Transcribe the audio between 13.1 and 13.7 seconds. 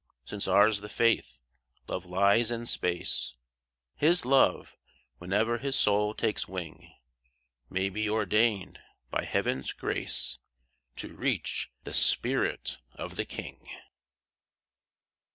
the king.